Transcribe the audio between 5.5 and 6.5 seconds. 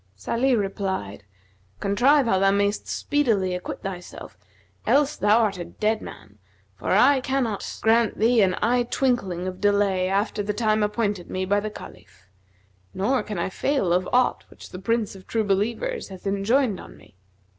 a dead man;